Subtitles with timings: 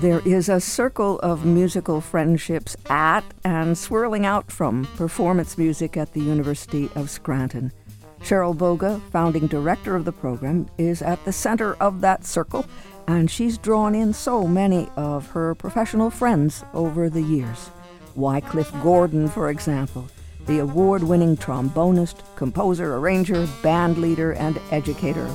[0.00, 6.12] There is a circle of musical friendships at and swirling out from performance music at
[6.12, 7.72] the University of Scranton.
[8.20, 12.64] Cheryl Boga, founding director of the program, is at the center of that circle,
[13.08, 17.68] and she's drawn in so many of her professional friends over the years.
[18.14, 20.08] Wycliffe Gordon, for example,
[20.46, 25.28] the award winning trombonist, composer, arranger, band leader, and educator.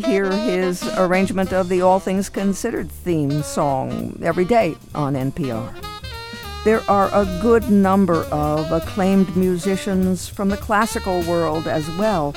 [0.00, 5.74] Hear his arrangement of the All Things Considered theme song every day on NPR.
[6.64, 12.34] There are a good number of acclaimed musicians from the classical world as well.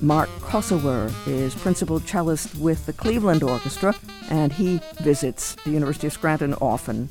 [0.00, 3.94] Mark Kosower is principal cellist with the Cleveland Orchestra,
[4.28, 7.08] and he visits the University of Scranton often.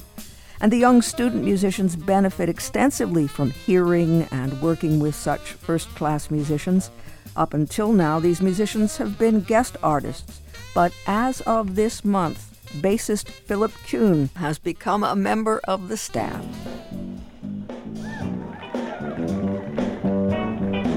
[0.64, 6.32] And the young student musicians benefit extensively from hearing and working with such first class
[6.32, 6.90] musicians.
[7.36, 10.40] Up until now, these musicians have been guest artists,
[10.74, 16.46] but as of this month, bassist Philip Kuhn has become a member of the staff.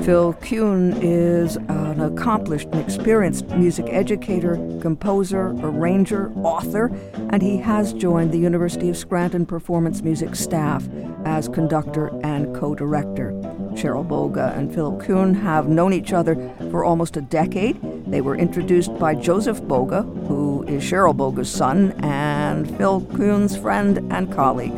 [0.07, 6.97] Phil Kuhn is an accomplished and experienced music educator, composer, arranger, author,
[7.31, 10.89] and he has joined the University of Scranton Performance Music staff
[11.25, 13.33] as conductor and co director.
[13.73, 16.37] Cheryl Boga and Phil Kuhn have known each other
[16.71, 17.77] for almost a decade.
[18.07, 23.99] They were introduced by Joseph Boga, who is Cheryl Boga's son and Phil Kuhn's friend
[24.13, 24.73] and colleague.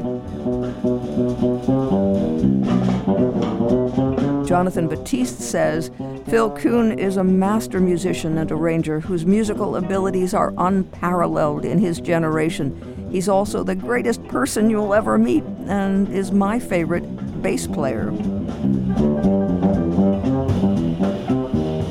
[4.48, 5.90] Jonathan Batiste says
[6.28, 12.00] Phil Kuhn is a master musician and arranger whose musical abilities are unparalleled in his
[12.00, 13.10] generation.
[13.12, 17.02] He's also the greatest person you'll ever meet and is my favorite
[17.42, 18.10] bass player.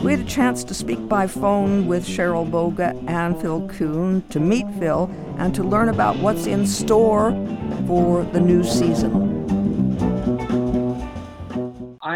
[0.02, 4.40] We had a chance to speak by phone with Cheryl Boga and Phil Kuhn to
[4.40, 7.34] meet Phil and to learn about what's in store
[7.86, 9.37] for the new season.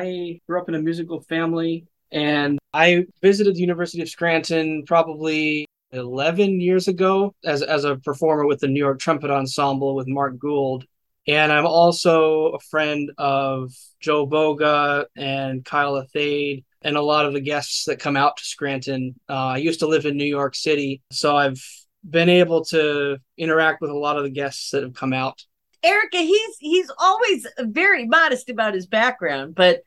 [0.02, 5.68] I grew up in a musical family and I visited the University of Scranton probably
[5.92, 10.40] 11 years ago as, as a performer with the New York Trumpet Ensemble with Mark
[10.40, 10.86] Gould.
[11.28, 17.34] And I'm also a friend of Joe Boga and Kyle Athayde and a lot of
[17.34, 19.14] the guests that come out to Scranton.
[19.30, 21.62] Uh, I used to live in New York City, so I've
[22.04, 25.46] been able to interact with a lot of the guests that have come out.
[25.84, 29.82] Erica, he's he's always very modest about his background, but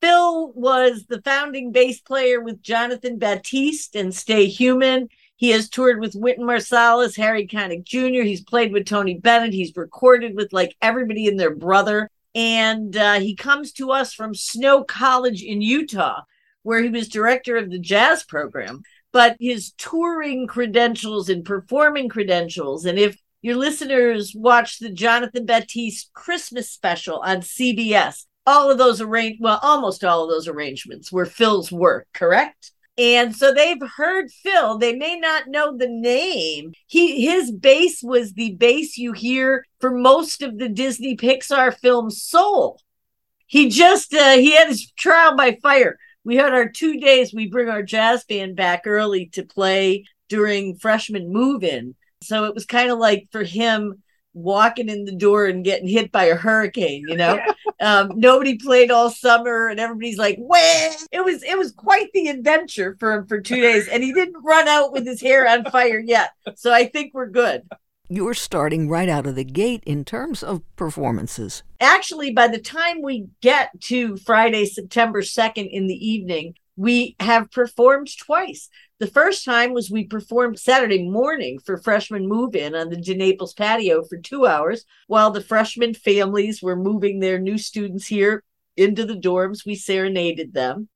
[0.00, 5.08] Phil was the founding bass player with Jonathan Batiste and Stay Human.
[5.36, 8.22] He has toured with Wynton Marsalis, Harry Connick Jr.
[8.22, 9.52] He's played with Tony Bennett.
[9.52, 12.10] He's recorded with like everybody and their brother.
[12.34, 16.22] And uh, he comes to us from Snow College in Utah,
[16.62, 18.82] where he was director of the jazz program.
[19.12, 26.12] But his touring credentials and performing credentials, and if your listeners watch the Jonathan Batiste
[26.12, 31.26] Christmas special on CBS, all of those arrange well almost all of those arrangements were
[31.26, 32.72] phil's work correct?
[32.96, 34.76] And so they've heard phil.
[34.76, 36.72] They may not know the name.
[36.86, 42.10] He his bass was the bass you hear for most of the disney pixar film
[42.10, 42.80] soul.
[43.46, 45.98] He just uh, he had his trial by fire.
[46.24, 47.32] We had our two days.
[47.32, 52.54] We bring our jazz band back early to play during freshman move in so it
[52.54, 54.02] was kind of like for him
[54.34, 57.40] walking in the door and getting hit by a hurricane you know
[57.80, 60.58] um, nobody played all summer and everybody's like Wah!
[61.12, 64.42] it was it was quite the adventure for him for two days and he didn't
[64.42, 67.62] run out with his hair on fire yet so i think we're good
[68.10, 71.62] you're starting right out of the gate in terms of performances.
[71.78, 77.50] Actually, by the time we get to Friday, September 2nd in the evening, we have
[77.50, 78.68] performed twice.
[79.00, 83.56] The first time was we performed Saturday morning for freshman move in on the DeNaples
[83.56, 88.44] patio for two hours while the freshman families were moving their new students here
[88.76, 89.66] into the dorms.
[89.66, 90.88] We serenaded them.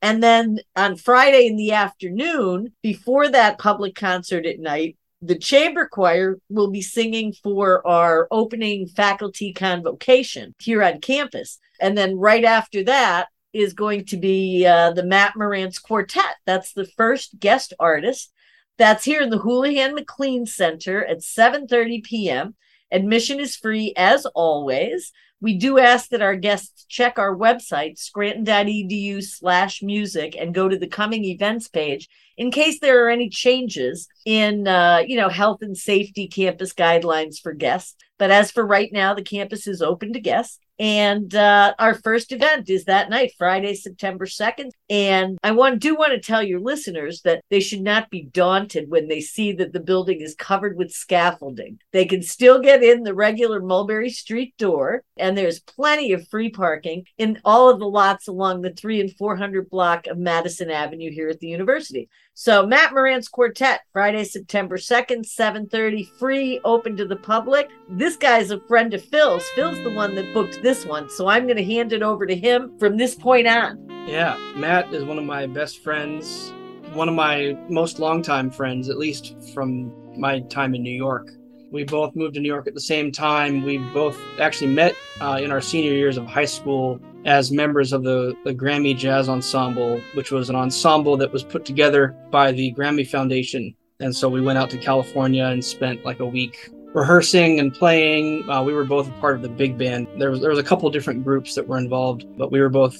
[0.00, 5.86] And then on Friday in the afternoon, before that public concert at night, the chamber
[5.86, 11.58] choir will be singing for our opening faculty convocation here on campus.
[11.78, 16.36] And then right after that, is going to be uh, the Matt Marantz Quartet.
[16.44, 18.32] That's the first guest artist.
[18.78, 22.54] That's here in the Houlihan McLean Center at 7:30 p.m.
[22.92, 25.12] Admission is free as always.
[25.40, 30.78] We do ask that our guests check our website, scranton.edu slash music, and go to
[30.78, 35.62] the coming events page in case there are any changes in, uh, you know, health
[35.62, 37.96] and safety campus guidelines for guests.
[38.18, 40.58] But as for right now, the campus is open to guests.
[40.78, 44.70] And uh, our first event is that night, Friday, September 2nd.
[44.90, 48.90] And I want do want to tell your listeners that they should not be daunted
[48.90, 51.78] when they see that the building is covered with scaffolding.
[51.92, 56.50] They can still get in the regular Mulberry Street door, and there's plenty of free
[56.50, 61.10] parking in all of the lots along the three and 400 block of Madison Avenue
[61.10, 62.08] here at the university.
[62.38, 67.70] So Matt Marantz Quartet, Friday, September 2nd, 7:30, free, open to the public.
[67.88, 69.42] This guy's a friend of Phil's.
[69.54, 71.08] Phil's the one that booked this one.
[71.08, 73.86] So I'm gonna hand it over to him from this point on.
[74.08, 76.52] Yeah, Matt is one of my best friends,
[76.92, 81.30] one of my most longtime friends, at least from my time in New York.
[81.70, 83.62] We both moved to New York at the same time.
[83.62, 88.02] We both actually met uh, in our senior years of high school as members of
[88.02, 92.72] the, the Grammy Jazz Ensemble, which was an ensemble that was put together by the
[92.74, 93.74] Grammy Foundation.
[94.00, 98.48] And so we went out to California and spent like a week rehearsing and playing.
[98.48, 100.08] Uh, we were both a part of the big band.
[100.18, 102.96] There was there was a couple different groups that were involved, but we were both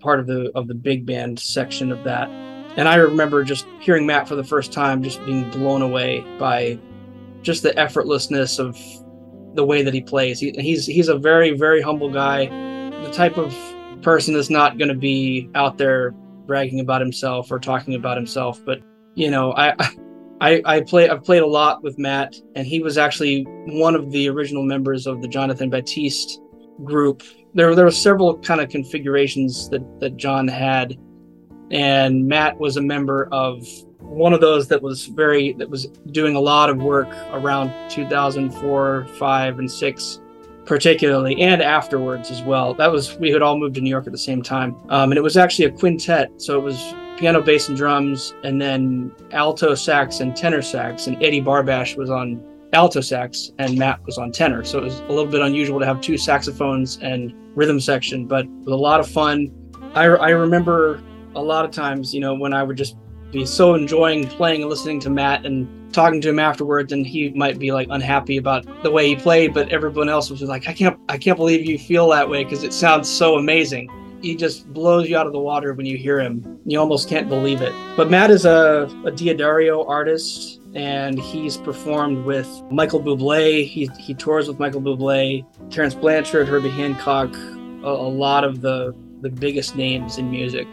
[0.00, 2.28] part of the of the big band section of that.
[2.76, 6.76] And I remember just hearing Matt for the first time, just being blown away by
[7.42, 8.76] just the effortlessness of
[9.54, 10.40] the way that he plays.
[10.40, 12.46] He, he's he's a very very humble guy
[13.04, 13.54] the type of
[14.02, 16.10] person that's not going to be out there
[16.46, 18.60] bragging about himself or talking about himself.
[18.64, 18.80] But
[19.14, 19.76] you know, I
[20.40, 24.10] I I play I've played a lot with Matt, and he was actually one of
[24.10, 26.40] the original members of the Jonathan Batiste
[26.84, 27.22] group.
[27.54, 30.98] There there were several kind of configurations that that John had,
[31.70, 33.66] and Matt was a member of
[34.00, 39.06] one of those that was very that was doing a lot of work around 2004
[39.18, 40.20] 5 and 6
[40.66, 42.74] particularly and afterwards as well.
[42.74, 45.18] That was we had all moved to New York at the same time, um, and
[45.18, 46.30] it was actually a quintet.
[46.42, 51.06] So it was piano, bass, and drums, and then alto sax and tenor sax.
[51.06, 52.42] And Eddie Barbash was on
[52.72, 54.64] alto sax, and Matt was on tenor.
[54.64, 58.44] So it was a little bit unusual to have two saxophones and rhythm section, but
[58.44, 59.52] it was a lot of fun.
[59.94, 61.02] I, I remember
[61.34, 62.96] a lot of times, you know, when I would just
[63.32, 67.30] be so enjoying playing and listening to Matt and talking to him afterwards and he
[67.30, 70.72] might be like unhappy about the way he played but everyone else was like I
[70.72, 73.88] can't I can't believe you feel that way because it sounds so amazing.
[74.22, 76.58] He just blows you out of the water when you hear him.
[76.64, 77.72] You almost can't believe it.
[77.96, 83.66] But Matt is a, a D'Addario artist and he's performed with Michael Bublé.
[83.66, 88.94] He, he tours with Michael Bublé, Terence Blanchard, Herbie Hancock, a, a lot of the,
[89.20, 90.66] the biggest names in music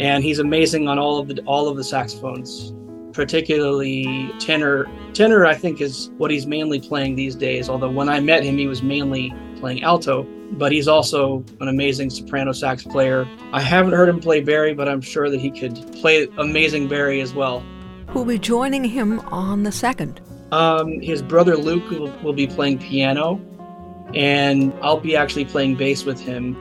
[0.00, 2.72] and he's amazing on all of the all of the saxophones
[3.12, 8.20] particularly tenor tenor i think is what he's mainly playing these days although when i
[8.20, 13.28] met him he was mainly playing alto but he's also an amazing soprano sax player
[13.52, 17.20] i haven't heard him play bari, but i'm sure that he could play amazing bari
[17.20, 17.60] as well
[18.08, 22.78] who'll be joining him on the second um, his brother luke will, will be playing
[22.78, 23.40] piano
[24.14, 26.56] and i'll be actually playing bass with him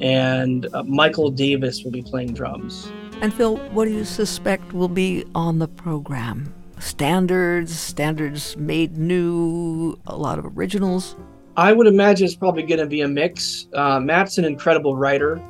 [0.00, 2.90] and uh, Michael Davis will be playing drums.
[3.20, 6.54] And Phil, what do you suspect will be on the program?
[6.78, 11.16] Standards, standards made new, a lot of originals?
[11.56, 13.68] I would imagine it's probably going to be a mix.
[13.74, 15.42] Uh, Matt's an incredible writer,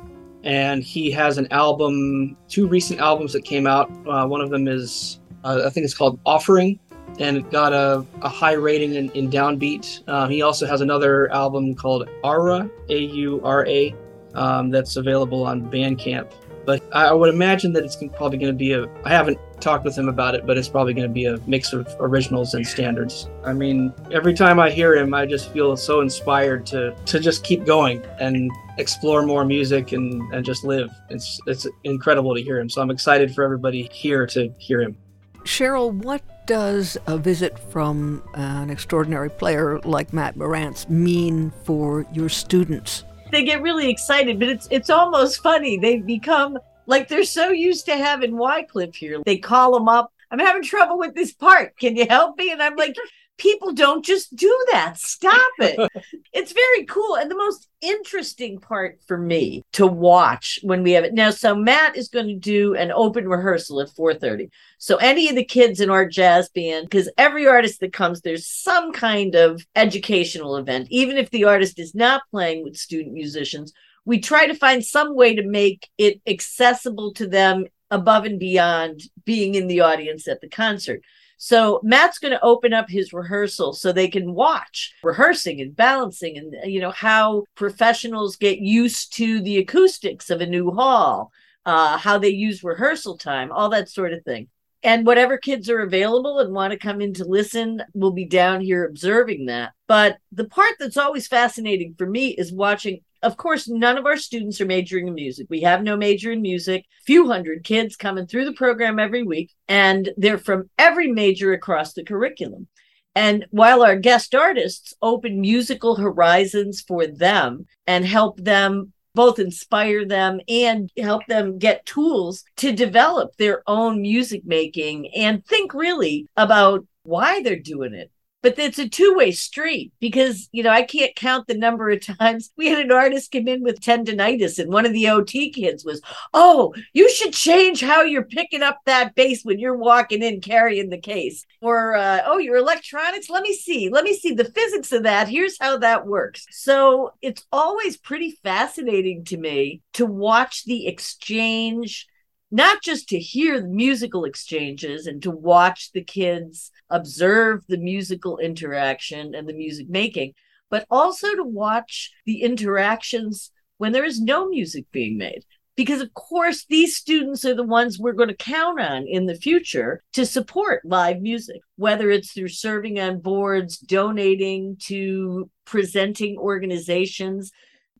[0.43, 3.91] and he has an album, two recent albums that came out.
[4.07, 6.79] Uh, one of them is, uh, I think it's called Offering,
[7.19, 10.07] and it got a, a high rating in, in Downbeat.
[10.09, 13.95] Um, he also has another album called Aura, A U R A,
[14.33, 16.31] um, that's available on Bandcamp.
[16.65, 18.87] But I would imagine that it's probably going to be a.
[19.03, 21.73] I haven't talked with him about it, but it's probably going to be a mix
[21.73, 23.29] of originals and standards.
[23.45, 27.43] I mean, every time I hear him, I just feel so inspired to to just
[27.43, 30.89] keep going and explore more music and and just live.
[31.09, 32.69] It's it's incredible to hear him.
[32.69, 34.97] So I'm excited for everybody here to hear him.
[35.43, 42.29] Cheryl, what does a visit from an extraordinary player like Matt Marantz mean for your
[42.29, 43.03] students?
[43.31, 45.77] they get really excited, but it's it's almost funny.
[45.77, 46.59] They've become
[46.91, 49.21] like they're so used to having Wycliffe here.
[49.25, 50.11] They call him up.
[50.29, 51.77] I'm having trouble with this part.
[51.77, 52.51] Can you help me?
[52.51, 52.95] And I'm like,
[53.37, 54.97] people don't just do that.
[54.97, 55.89] Stop it.
[56.33, 57.15] it's very cool.
[57.15, 61.31] And the most interesting part for me to watch when we have it now.
[61.31, 64.49] So Matt is going to do an open rehearsal at 4:30.
[64.77, 68.45] So any of the kids in our jazz band, because every artist that comes, there's
[68.45, 73.71] some kind of educational event, even if the artist is not playing with student musicians.
[74.05, 79.01] We try to find some way to make it accessible to them above and beyond
[79.25, 81.01] being in the audience at the concert.
[81.43, 86.37] So Matt's going to open up his rehearsal so they can watch rehearsing and balancing
[86.37, 91.31] and you know how professionals get used to the acoustics of a new hall,
[91.65, 94.49] uh, how they use rehearsal time, all that sort of thing.
[94.83, 98.61] And whatever kids are available and want to come in to listen will be down
[98.61, 99.73] here observing that.
[99.87, 104.17] But the part that's always fascinating for me is watching Of course, none of our
[104.17, 105.47] students are majoring in music.
[105.49, 106.85] We have no major in music.
[107.05, 111.93] Few hundred kids coming through the program every week, and they're from every major across
[111.93, 112.67] the curriculum.
[113.13, 120.05] And while our guest artists open musical horizons for them and help them both inspire
[120.05, 126.27] them and help them get tools to develop their own music making and think really
[126.37, 128.09] about why they're doing it
[128.41, 132.51] but it's a two-way street because you know i can't count the number of times
[132.57, 136.01] we had an artist come in with tendonitis and one of the ot kids was
[136.33, 140.89] oh you should change how you're picking up that bass when you're walking in carrying
[140.89, 141.45] the case.
[141.61, 143.29] Or uh, oh your electronics.
[143.29, 143.89] Let me see.
[143.89, 145.27] Let me see the physics of that.
[145.27, 146.45] Here's how that works.
[146.51, 152.07] So it's always pretty fascinating to me to watch the exchange
[152.51, 158.37] not just to hear the musical exchanges and to watch the kids observe the musical
[158.37, 160.33] interaction and the music making,
[160.69, 165.43] but also to watch the interactions when there is no music being made.
[165.77, 169.35] Because, of course, these students are the ones we're going to count on in the
[169.35, 177.51] future to support live music, whether it's through serving on boards, donating to presenting organizations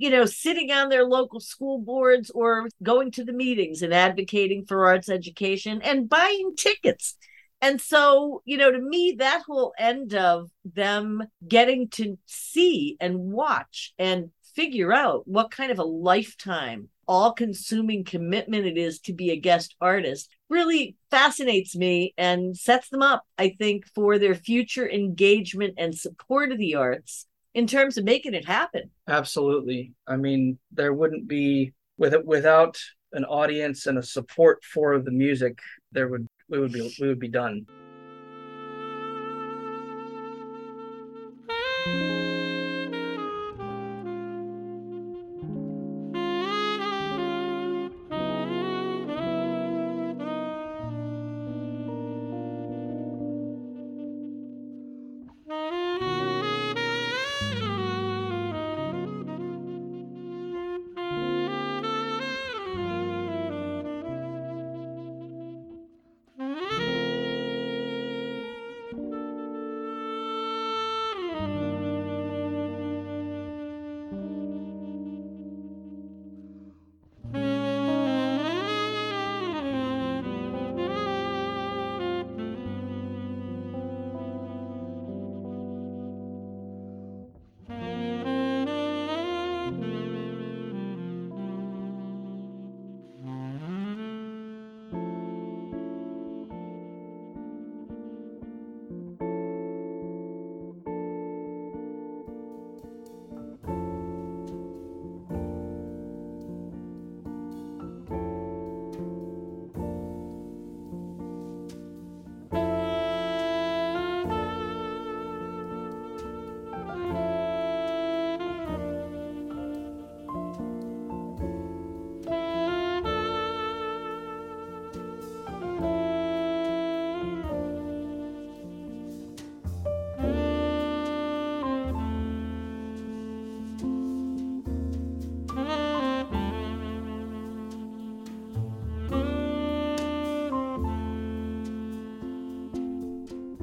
[0.01, 4.65] you know, sitting on their local school boards or going to the meetings and advocating
[4.65, 7.15] for arts education and buying tickets.
[7.62, 13.31] And so, you know, to me, that whole end of them getting to see and
[13.31, 19.13] watch and figure out what kind of a lifetime, all consuming commitment it is to
[19.13, 24.34] be a guest artist really fascinates me and sets them up, I think, for their
[24.34, 28.89] future engagement and support of the arts in terms of making it happen.
[29.08, 29.93] Absolutely.
[30.08, 32.77] I mean, there wouldn't be with it without
[33.13, 35.60] an audience and a support for the music,
[35.91, 37.65] there would we would be we would be done.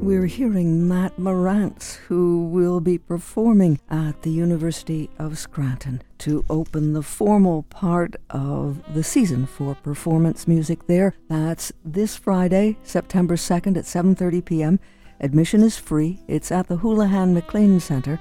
[0.08, 6.94] We're hearing Matt Marantz, who will be performing at the University of Scranton to open
[6.94, 11.14] the formal part of the season for performance music there.
[11.28, 14.80] That's this Friday, September 2nd at 7:30 p.m.
[15.20, 16.22] Admission is free.
[16.26, 18.18] It's at the Houlihan McLean Center.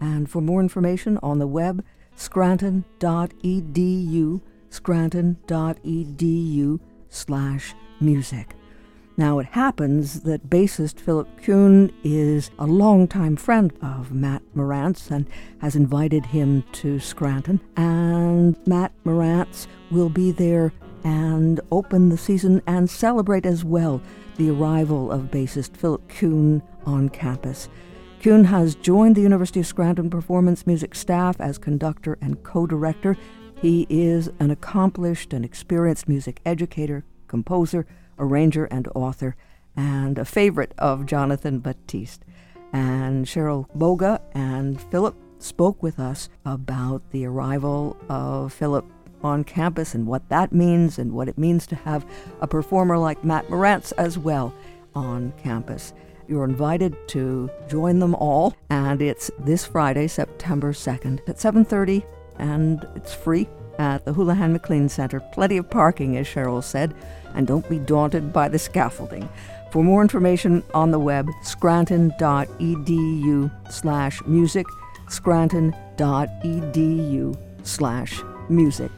[0.00, 4.40] And for more information on the web, scranton.edu,
[4.70, 8.54] scranton.edu slash music.
[9.18, 15.26] Now, it happens that bassist Philip Kuhn is a longtime friend of Matt Marantz and
[15.62, 17.60] has invited him to Scranton.
[17.78, 24.02] And Matt Marantz will be there and open the season and celebrate as well
[24.36, 27.70] the arrival of bassist Philip Kuhn on campus.
[28.20, 33.16] Kuhn has joined the University of Scranton Performance Music staff as conductor and co director.
[33.62, 37.86] He is an accomplished and experienced music educator, composer,
[38.18, 39.36] arranger and author,
[39.76, 42.24] and a favorite of Jonathan Batiste.
[42.72, 48.84] And Cheryl Boga and Philip spoke with us about the arrival of Philip
[49.22, 52.06] on campus and what that means and what it means to have
[52.40, 54.54] a performer like Matt Marantz as well
[54.94, 55.92] on campus.
[56.28, 62.04] You're invited to join them all, and it's this Friday, September 2nd at 7:30
[62.38, 65.20] and it's free at the Houlihan McLean Center.
[65.20, 66.94] Plenty of parking, as Cheryl said,
[67.34, 69.28] and don't be daunted by the scaffolding.
[69.70, 74.66] For more information on the web, scranton.edu slash music,
[75.08, 78.90] scranton.edu slash music.